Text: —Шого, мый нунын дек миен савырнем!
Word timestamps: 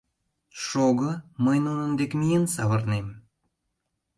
—Шого, 0.63 1.11
мый 1.43 1.57
нунын 1.65 1.91
дек 1.99 2.11
миен 2.19 2.45
савырнем! 2.55 3.07